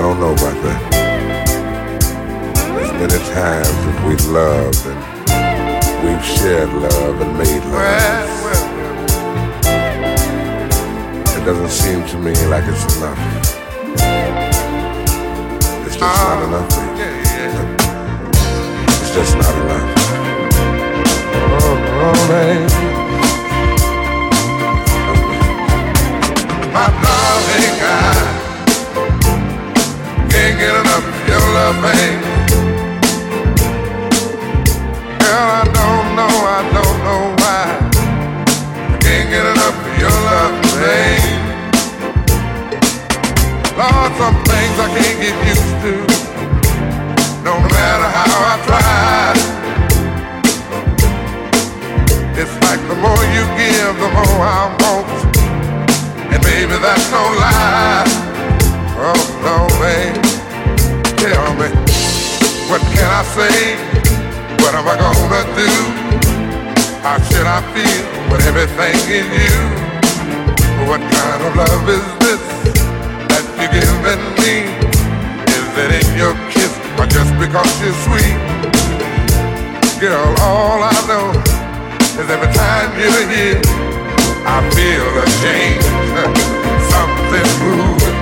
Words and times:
I 0.00 0.02
don't 0.02 0.18
know 0.18 0.32
about 0.32 0.56
that. 0.64 0.80
There's 2.56 2.92
many 2.92 3.20
times 3.36 3.68
that 3.84 4.00
we've 4.08 4.26
loved 4.32 4.86
and 4.86 4.96
we've 6.02 6.24
shared 6.24 6.72
love 6.72 7.20
and 7.20 7.36
made 7.36 7.62
love. 7.68 8.24
It 11.36 11.44
doesn't 11.44 11.68
seem 11.68 12.02
to 12.08 12.16
me 12.16 12.32
like 12.46 12.64
it's 12.66 12.96
enough. 12.96 13.20
It's 15.84 15.96
just 15.96 16.00
not 16.00 16.38
oh. 16.40 16.48
enough. 16.48 16.70
Baby. 16.96 17.20
It's 18.88 19.12
just 19.12 19.36
not 19.36 19.54
enough. 19.54 19.84
Oh, 21.36 21.76
oh 22.00 22.16
baby. 22.32 22.72
My 26.72 26.88
darling, 26.88 27.84
I 27.84 28.19
Girl, 31.70 31.86
I 35.30 35.64
don't 35.70 36.08
know, 36.18 36.26
I 36.26 36.60
don't 36.74 36.98
know 37.06 37.22
why. 37.38 37.62
I 38.90 38.98
can't 38.98 39.30
get 39.30 39.46
enough 39.46 39.78
of 39.78 39.98
your 40.00 40.10
love. 40.10 40.60
Lord, 43.78 44.12
some 44.18 44.36
things 44.50 44.76
I 44.76 44.88
can't 44.98 45.18
get 45.22 45.36
used 45.46 45.76
to. 45.84 45.92
No 47.44 47.54
matter 47.60 48.08
how 48.18 48.34
I 48.50 48.54
try. 48.66 49.32
It's 52.34 52.56
like 52.66 52.82
the 52.88 52.96
more 52.96 53.24
you 53.36 53.44
give, 53.56 53.94
the 53.96 54.10
more 54.18 54.42
I 54.42 54.66
want. 54.80 55.08
And 56.32 56.42
baby, 56.42 56.76
that's 56.82 57.10
no 57.12 57.22
lie. 57.38 58.04
Oh, 58.98 59.14
no, 59.44 59.68
babe. 59.78 60.29
What 62.70 62.82
can 62.94 63.10
I 63.10 63.24
say? 63.34 63.74
What 64.62 64.78
am 64.78 64.86
I 64.86 64.94
gonna 64.94 65.42
do? 65.58 65.70
How 67.02 67.18
should 67.18 67.42
I 67.42 67.58
feel 67.74 68.06
with 68.30 68.46
everything 68.46 68.94
in 69.10 69.26
you? 69.26 69.58
What 70.86 71.02
kind 71.02 71.40
of 71.42 71.56
love 71.58 71.88
is 71.90 72.06
this 72.22 72.44
that 73.26 73.42
you're 73.58 73.74
giving 73.74 74.22
me? 74.38 74.70
Is 75.50 75.66
it 75.82 75.90
in 75.98 76.08
your 76.14 76.38
kiss 76.54 76.70
or 76.94 77.10
just 77.10 77.34
because 77.42 77.66
you're 77.82 77.98
sweet? 78.06 78.38
Girl, 79.98 80.30
all 80.38 80.78
I 80.78 80.94
know 81.10 81.26
is 82.22 82.30
every 82.30 82.54
time 82.54 82.94
you're 83.02 83.26
here, 83.34 83.58
I 84.46 84.62
feel 84.70 85.10
a 85.18 85.26
change. 85.42 85.86
Something 86.94 87.50
moving. 87.66 88.18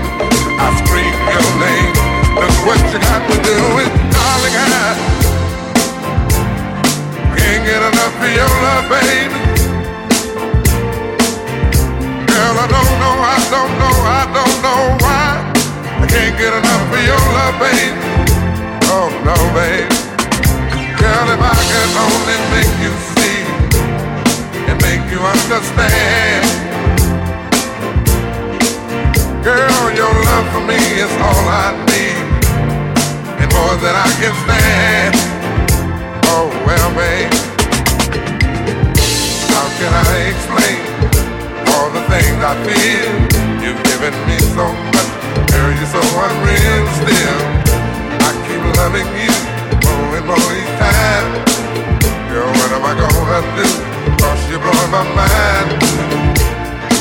I 0.57 0.73
scream 0.81 1.13
your 1.37 1.49
name 1.61 1.88
what 2.67 2.79
you 2.93 2.99
got 2.99 3.23
to 3.31 3.37
do 3.43 3.57
is, 3.83 3.91
darling, 4.15 4.55
I 4.57 4.95
can't 7.37 7.63
get 7.65 7.81
enough 7.83 8.17
of 8.19 8.31
your 8.35 8.51
love, 8.65 8.87
baby. 8.91 9.31
Girl, 12.29 12.55
I 12.59 12.67
don't 12.67 12.95
know, 13.03 13.15
I 13.35 13.39
don't 13.55 13.75
know, 13.79 13.95
I 14.21 14.23
don't 14.37 14.57
know 14.65 14.81
why 15.05 15.27
I 16.03 16.07
can't 16.07 16.37
get 16.39 16.53
enough 16.53 16.93
of 16.93 17.03
your 17.11 17.25
love, 17.37 17.57
baby. 17.63 17.91
Oh 18.91 19.09
no, 19.27 19.37
baby. 19.57 19.87
Girl, 20.99 21.27
if 21.35 21.41
I 21.41 21.57
could 21.71 21.93
only 22.07 22.39
make 22.55 22.75
you 22.85 22.93
see 23.15 23.41
and 24.69 24.77
make 24.83 25.05
you 25.13 25.21
understand. 25.21 26.45
Girl, 29.45 29.85
your 29.95 30.13
love 30.27 30.47
for 30.53 30.63
me 30.67 30.81
is 31.01 31.13
all 31.23 31.49
I 31.49 31.73
need 31.79 31.88
more 33.59 33.77
than 33.83 33.95
I 34.07 34.09
can 34.21 34.35
stand. 34.45 35.15
Oh 36.31 36.47
well, 36.67 36.91
babe, 36.95 37.33
how 39.51 39.67
can 39.79 39.93
I 40.07 40.15
explain 40.31 40.79
all 41.75 41.89
the 41.91 42.03
things 42.07 42.39
I 42.39 42.55
feel? 42.67 43.11
You've 43.63 43.83
given 43.91 44.15
me 44.31 44.39
so 44.55 44.67
much, 44.95 45.11
girl, 45.51 45.71
you're 45.75 45.91
so 45.91 46.03
unreal. 46.27 46.85
Still, 47.03 47.39
I 48.27 48.31
keep 48.47 48.63
loving 48.79 49.11
you 49.23 49.35
more 49.87 50.11
and 50.19 50.27
more 50.31 50.51
each 50.61 50.75
time. 50.79 51.29
Girl, 52.31 52.51
what 52.59 52.71
am 52.77 52.85
I 52.87 52.95
gonna 53.03 53.41
do? 53.59 53.69
Cause 54.23 54.41
you're 54.51 54.63
blowing 54.63 54.93
my 54.95 55.05
mind. 55.19 55.69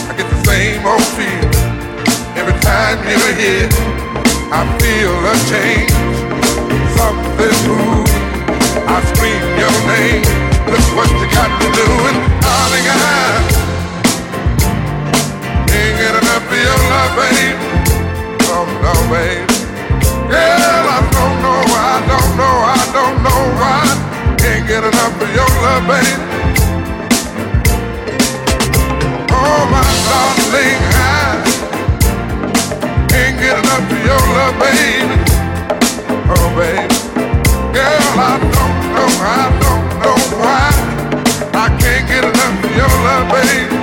I 0.09 0.11
get 0.17 0.27
the 0.33 0.39
same 0.49 0.81
old 0.85 1.05
feeling 1.17 1.53
every 2.39 2.57
time 2.65 2.97
you're 3.05 3.35
here. 3.43 3.69
I 4.49 4.61
feel 4.79 5.13
a 5.31 5.35
change 5.51 6.16
this. 7.37 7.57
I 8.87 8.97
scream 9.13 9.41
your 9.61 9.75
name. 9.85 10.23
Look 10.69 10.85
what 10.97 11.09
you 11.13 11.27
got 11.31 11.51
me 11.59 11.67
doing. 11.77 12.17
Darling, 12.41 12.85
get 15.97 16.13
enough 16.21 16.51
of 16.51 16.59
your 16.67 16.79
love. 16.91 17.17
Oh. 18.49 19.45
Girl, 20.29 20.85
I 20.97 20.99
don't 21.15 21.37
know 21.43 21.61
I 21.77 21.97
don't 22.11 22.31
know, 22.39 22.55
I 22.75 22.83
don't 22.97 23.17
know 23.23 23.41
why. 23.59 23.81
Can't 24.37 24.67
get 24.67 24.83
enough 24.83 25.21
of 25.21 25.29
your 25.37 25.51
love. 25.63 25.87
Oh, 29.31 29.61
my 29.71 29.83
darling, 30.07 30.79
can't 33.09 33.37
get 33.39 33.55
enough 33.61 33.91
of 33.91 33.99
your 34.05 34.23
love, 34.35 34.55
baby. 34.59 35.05
Oh, 36.29 36.49
baby 36.57 37.06
baby. 43.29 43.76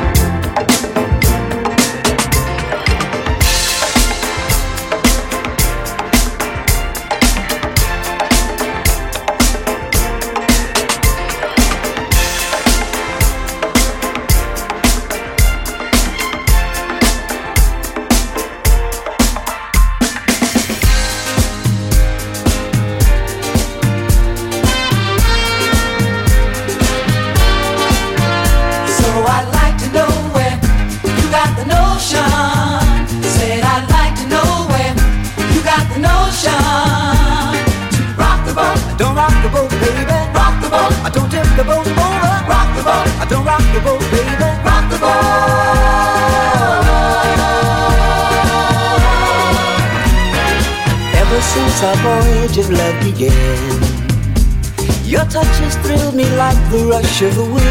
The 57.20 57.30
rush 57.30 57.63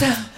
bites 0.00 0.37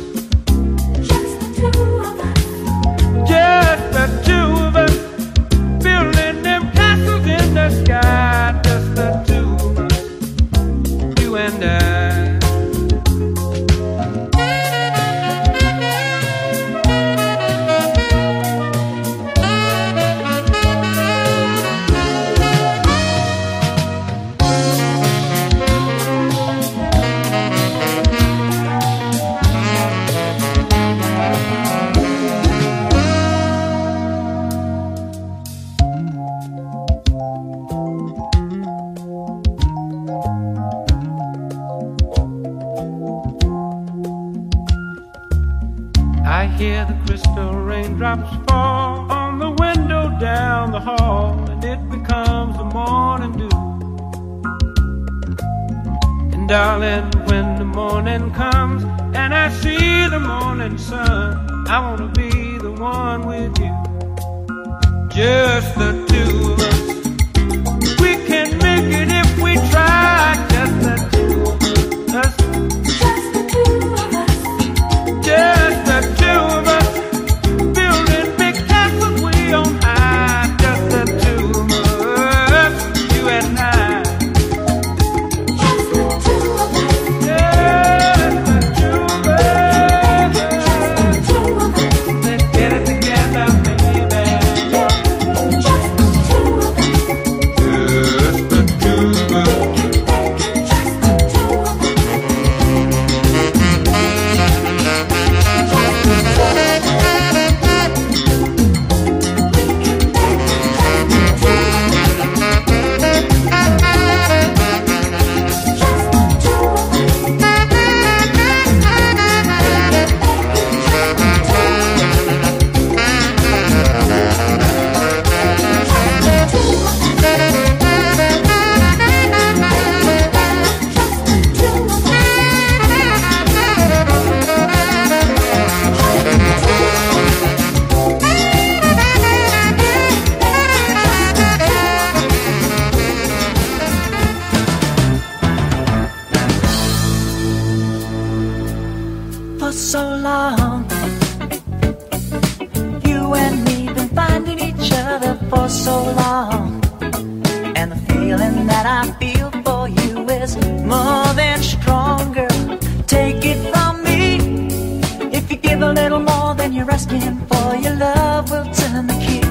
asking 167.01 167.37
for 167.47 167.75
your 167.75 167.95
love 167.95 168.51
will 168.51 168.65
turn 168.73 169.07
the 169.07 169.13
key. 169.25 169.41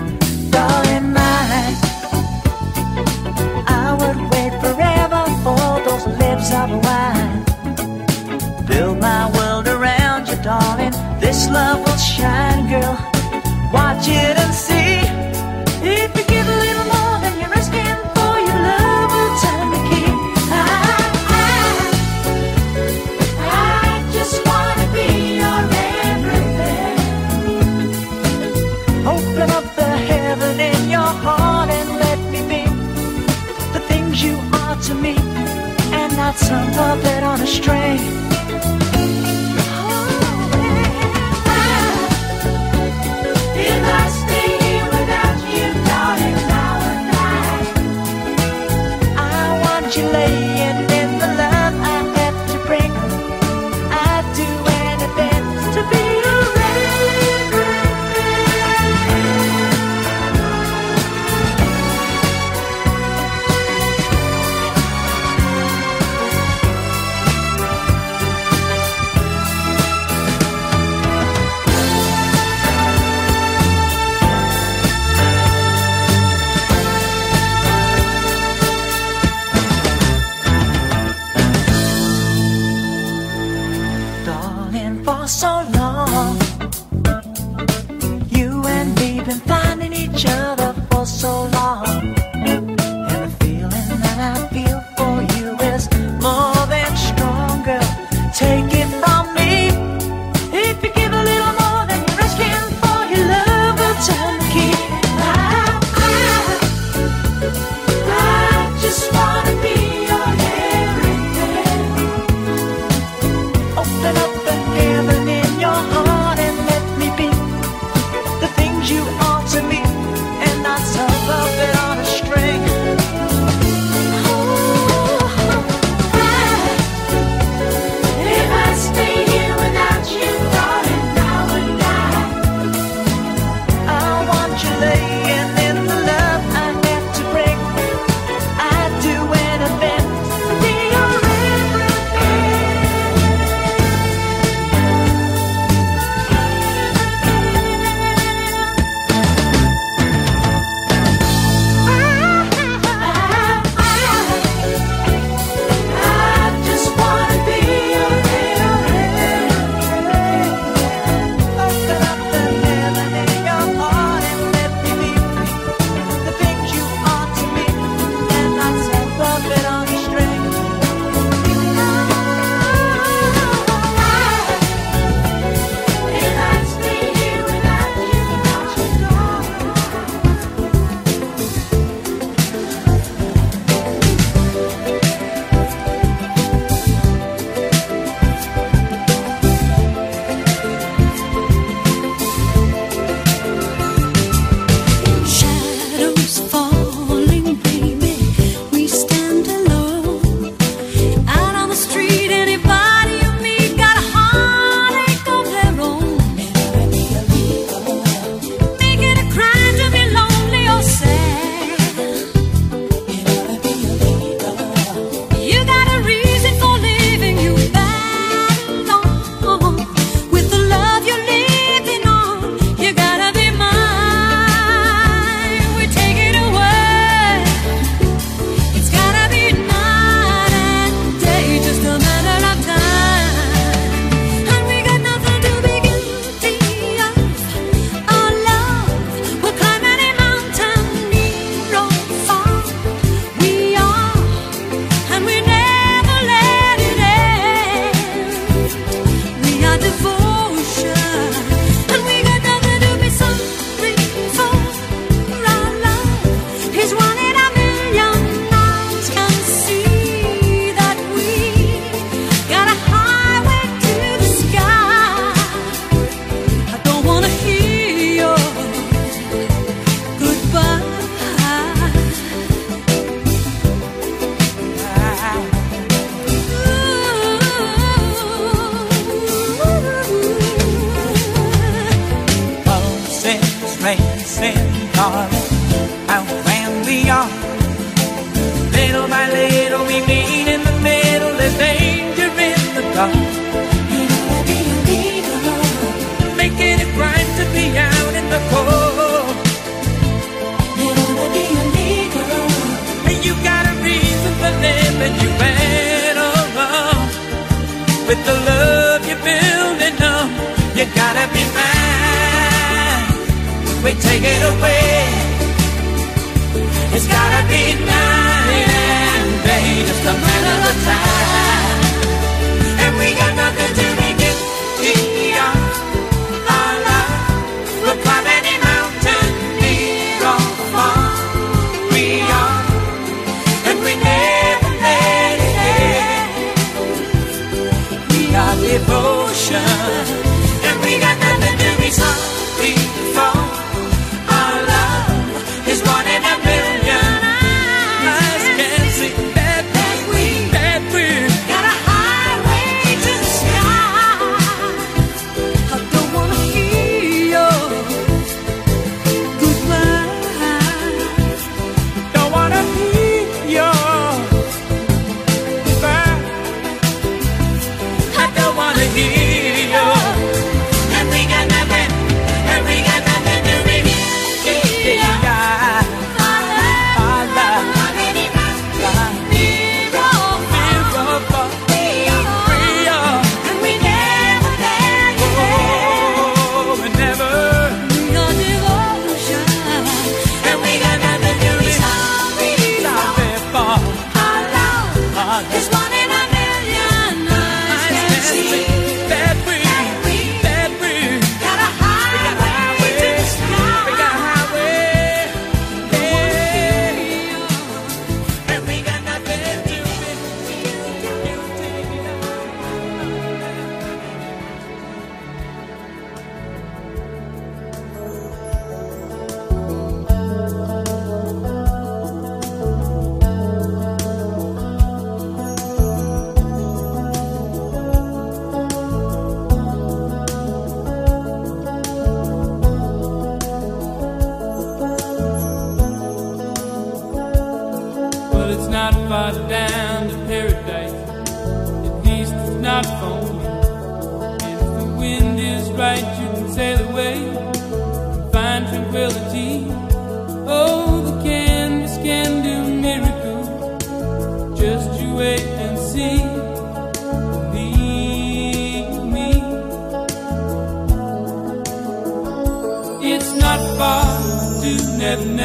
Darling, 0.50 1.12
mine. 1.12 1.76
I 3.66 3.96
would 3.98 4.20
wait 4.32 4.52
forever 4.62 5.22
for 5.44 5.66
those 5.86 6.06
lips 6.20 6.52
of 6.52 6.70
wine. 6.84 7.44
Build 8.66 8.98
my 9.00 9.30
world 9.36 9.66
around 9.66 10.28
you, 10.28 10.36
darling. 10.42 10.94
This 11.18 11.48
love 11.50 11.78
will 11.84 11.96
shine, 11.96 12.68
girl. 12.70 12.96
Watch 13.72 14.06
it 14.08 14.36
and 14.44 14.54
Some 36.46 36.72
puppet 36.72 37.22
on 37.22 37.40
a 37.40 37.46
string. 37.46 38.29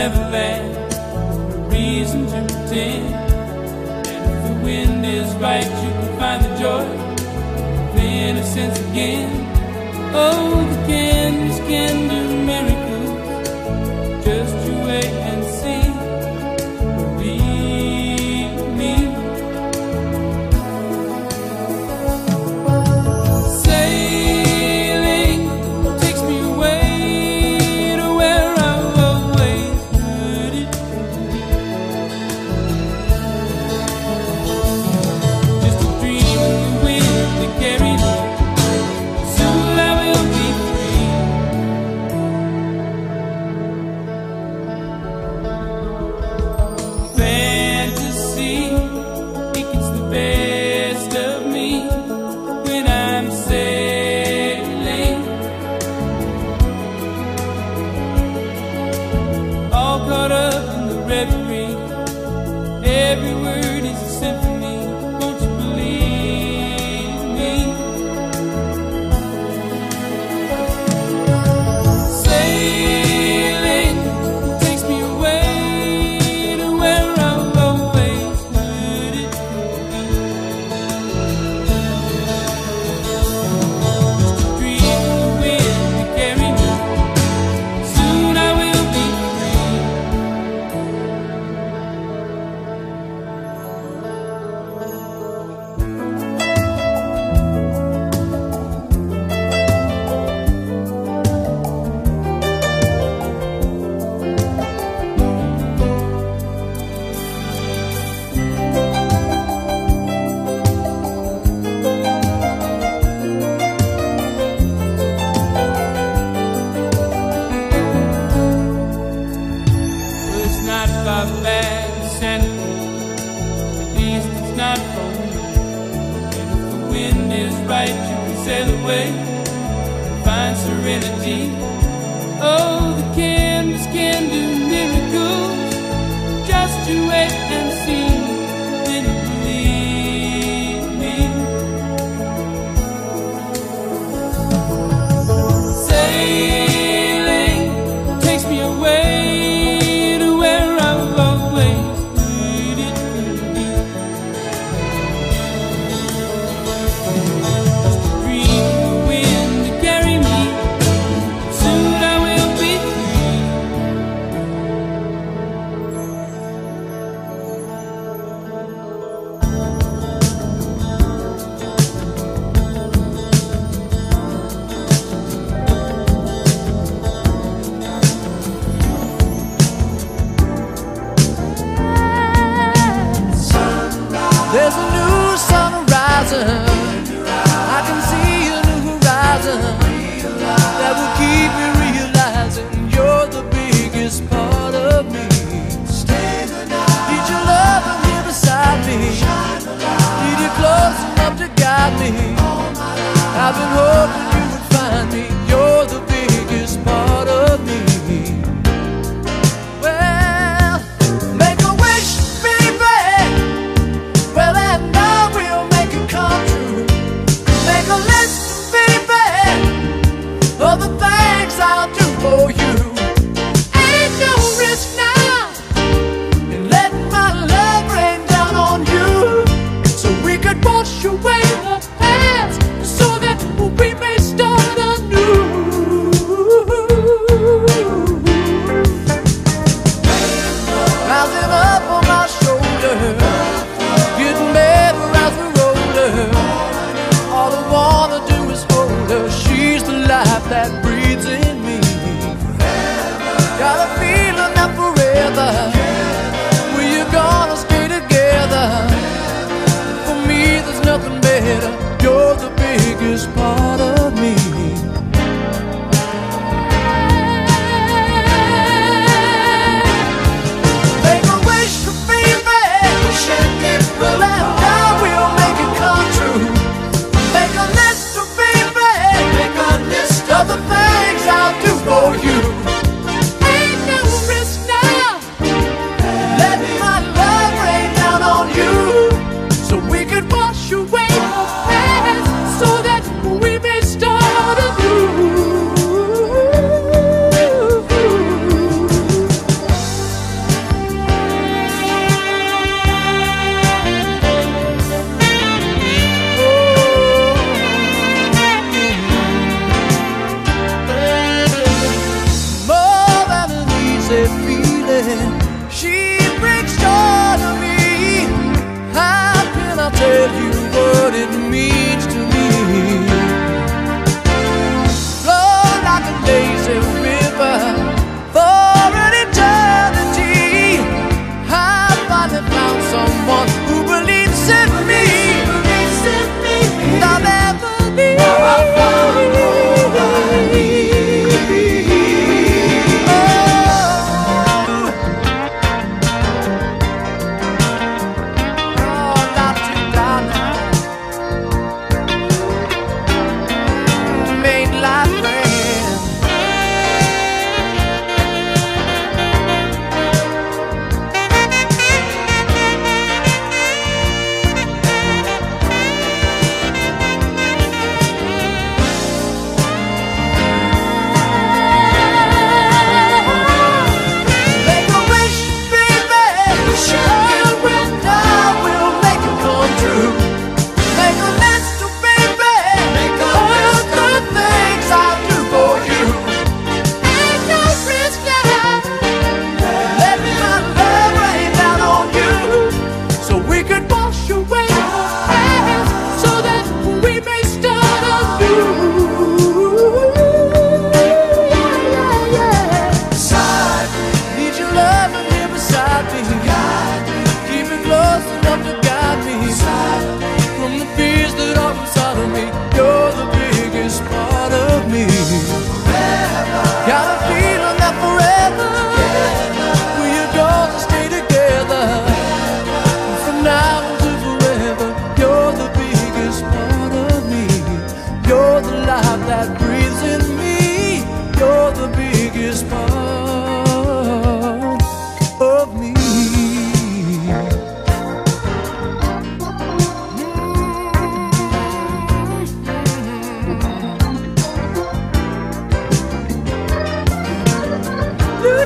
never 0.09 0.29
last, 0.29 0.99
no 1.15 1.67
reason 1.71 2.27
to 2.27 2.39
pretend. 2.53 3.05
And 4.07 4.23
if 4.33 4.41
the 4.47 4.55
wind 4.63 5.03
is 5.03 5.33
right, 5.37 5.65
you 5.65 5.89
can 5.97 6.09
find 6.19 6.39
the 6.45 6.51
joy 6.61 6.85
of 7.89 7.97
innocence 7.97 8.77
again. 8.91 9.31
Oh, 10.13 10.61
the 10.71 10.77
candles 10.87 11.59
can 11.69 11.94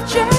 You 0.07 0.38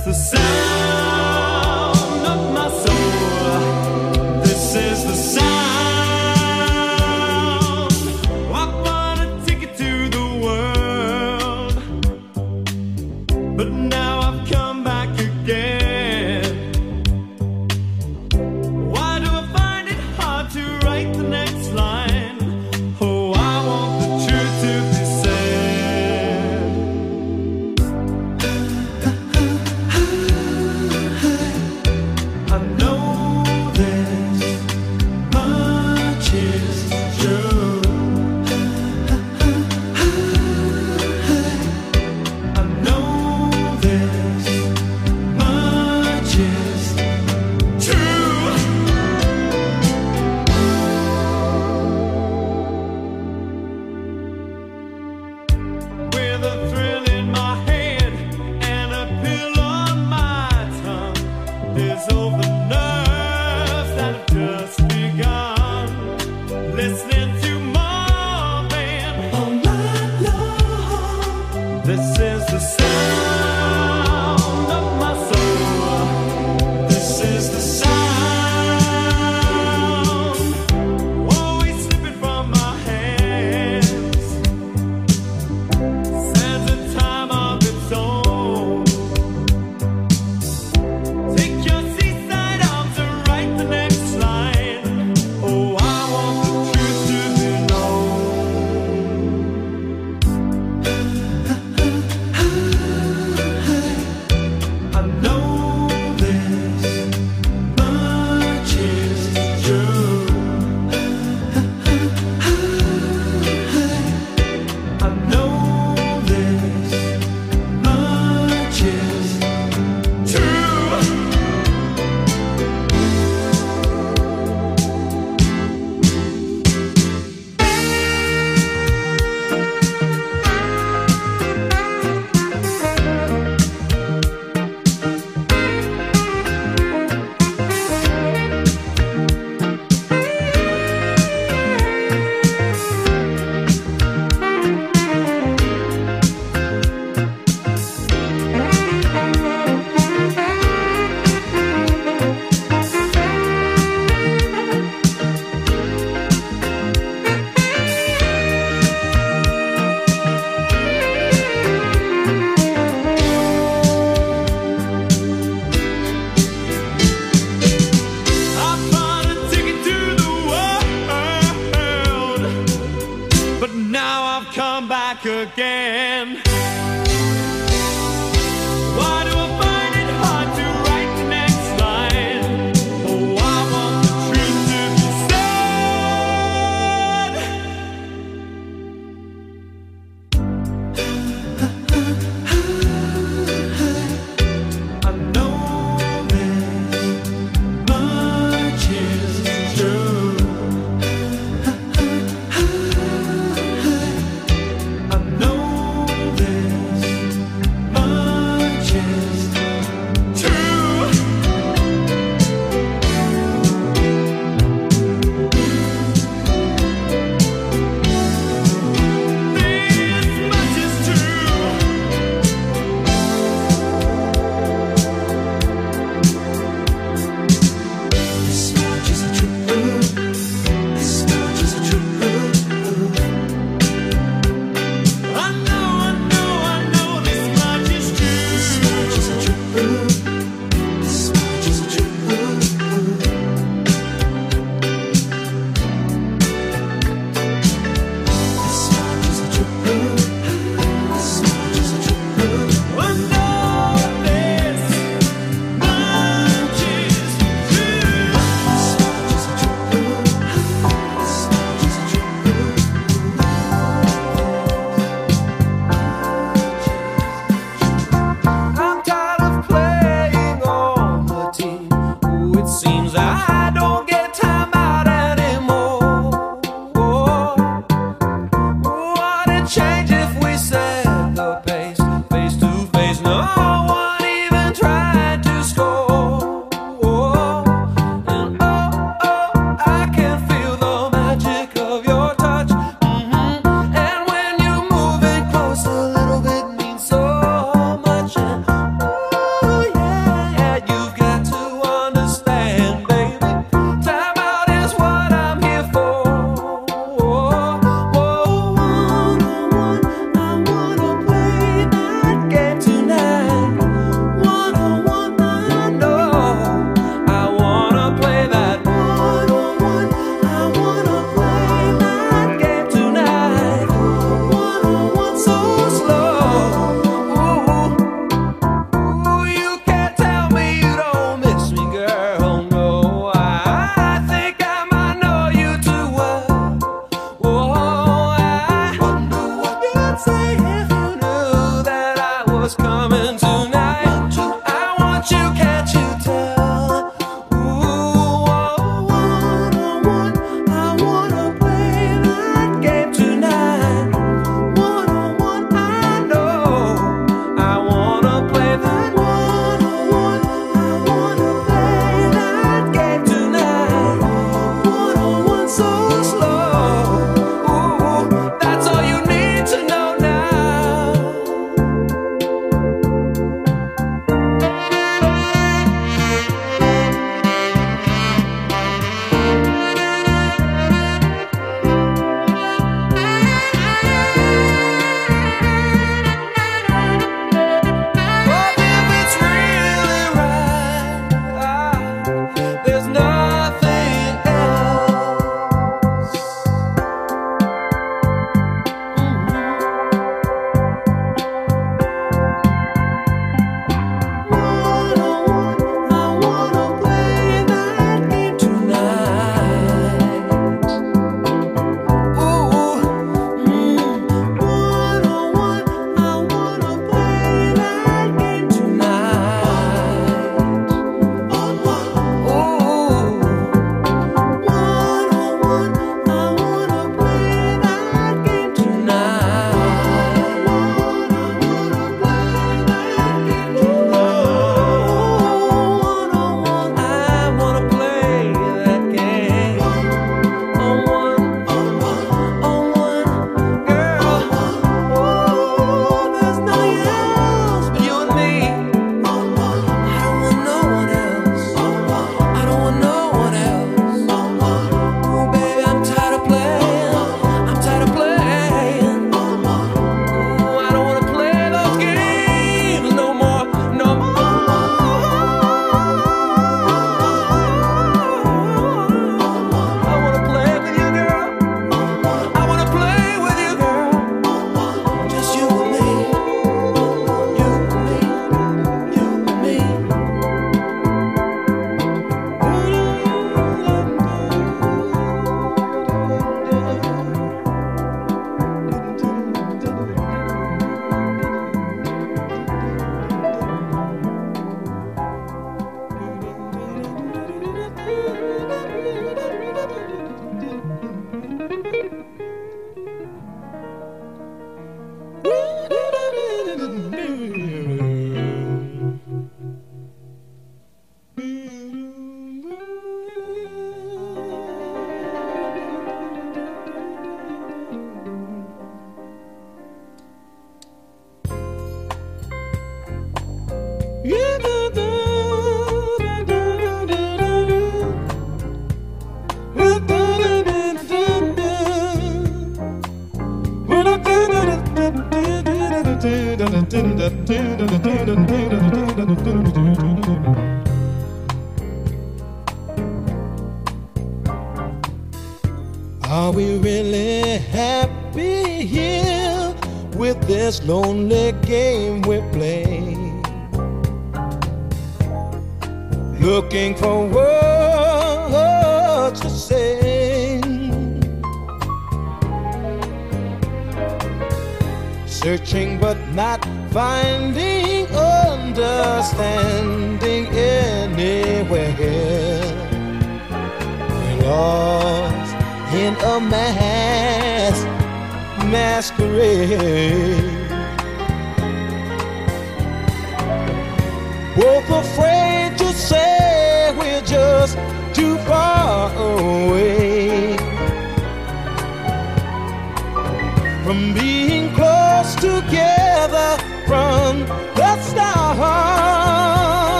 the 0.00 0.14
sound. 0.14 0.61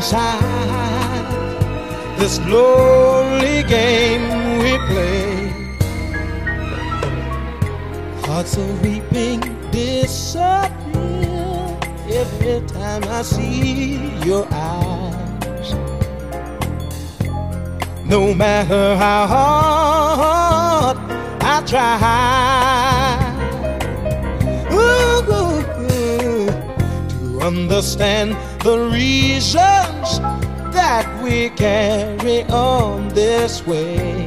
inside 0.00 1.28
this 2.18 2.38
lonely 2.46 3.62
game 3.64 4.24
we 4.62 4.72
play. 4.88 5.52
Hearts 8.24 8.56
are 8.56 8.74
weeping, 8.82 9.40
disappear 9.70 10.70
every 12.22 12.66
time 12.68 13.04
I 13.18 13.20
see 13.20 13.96
your 14.24 14.48
eyes. 14.50 15.74
No 18.06 18.32
matter 18.32 18.96
how 18.96 19.26
hard 19.36 20.96
I 21.42 21.62
try. 21.66 21.98
To 27.10 27.46
Understand 27.46 28.36
the 28.62 28.78
reasons 28.92 30.20
that 30.74 31.06
we 31.22 31.48
carry 31.50 32.44
on 32.44 33.08
this 33.08 33.66
way. 33.66 34.26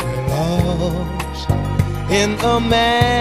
We're 0.00 0.28
lost 0.28 1.50
in 2.10 2.38
a 2.40 2.60
man's. 2.60 3.12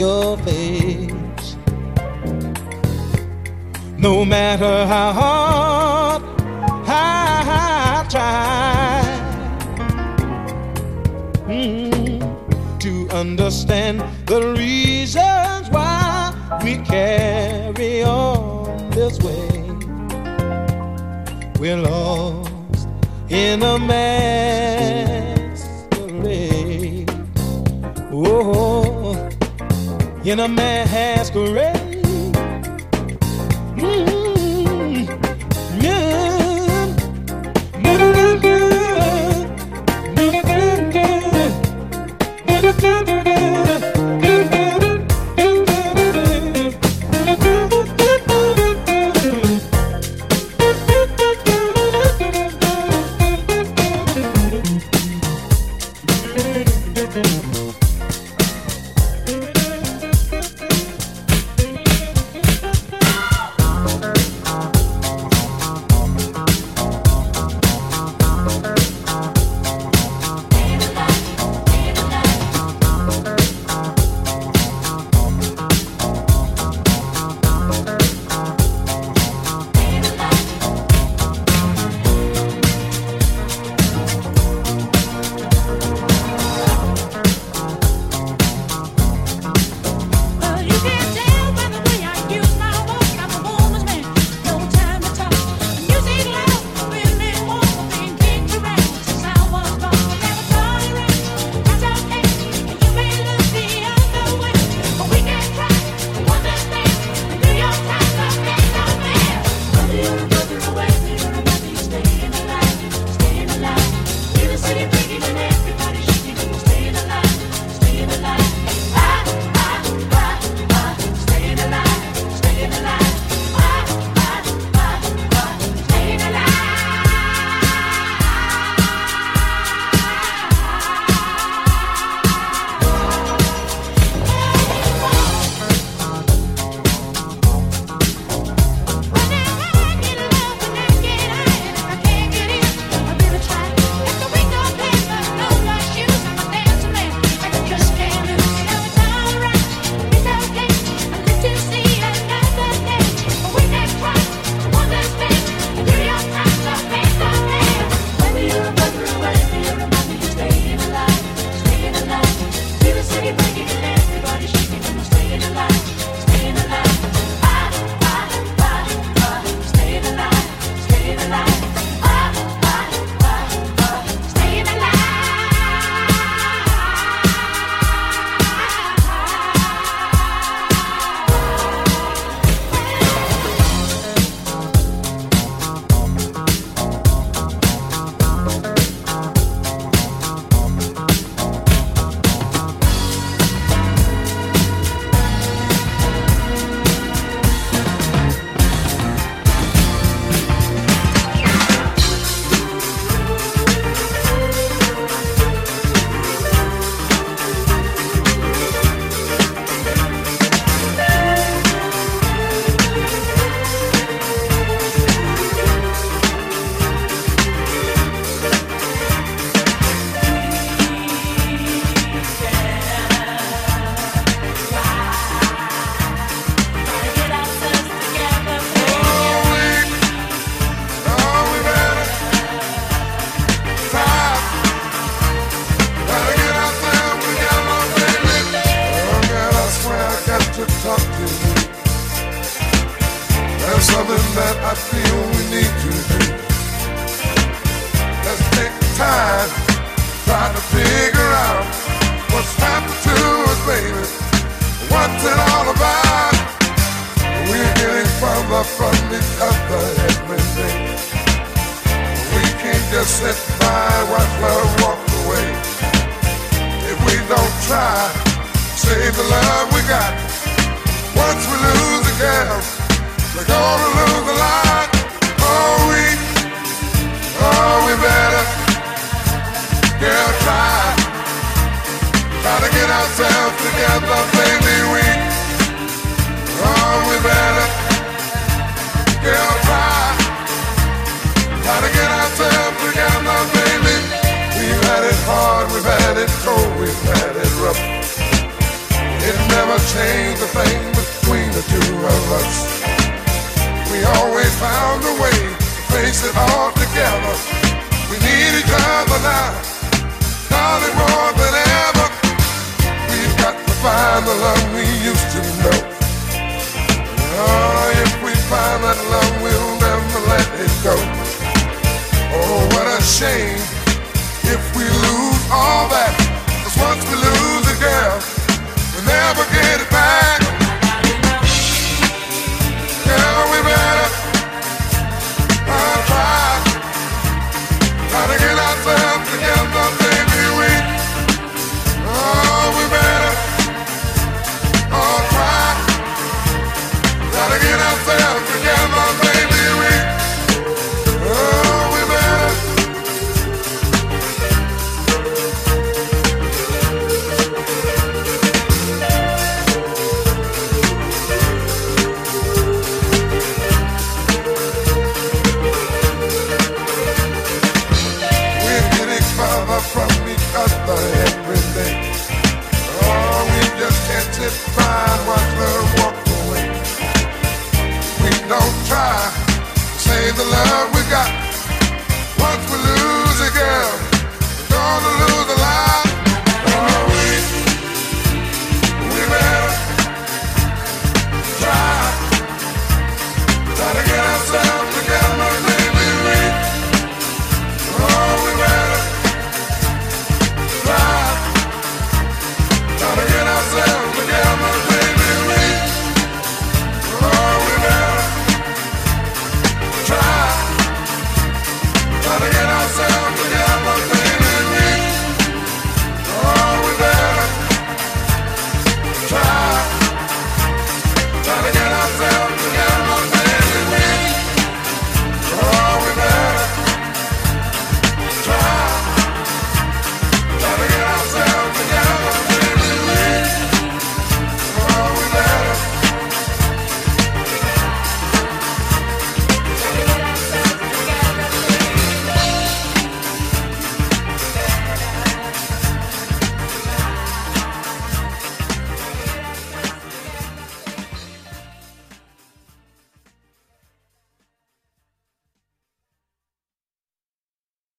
your 0.00 0.36
face. 0.38 1.56
No 3.98 4.24
matter 4.24 4.86
how 4.86 5.12
hard 5.12 6.22
I 6.88 8.06
try 8.08 9.02
mm, 11.46 12.20
to 12.80 13.08
understand 13.14 14.02
the 14.24 14.54
reasons 14.56 15.68
why 15.68 16.32
we 16.64 16.78
carry 16.78 18.02
on 18.02 18.90
this 18.92 19.18
way, 19.18 19.50
we're 21.60 21.76
lost 21.76 22.88
in 23.28 23.62
a 23.62 23.78
masquerade. 23.78 24.40
Oh. 28.10 28.54
oh 28.54 28.89
in 30.24 30.40
a 30.40 30.48
masquerade. 30.48 32.02
Mm. 33.76 34.09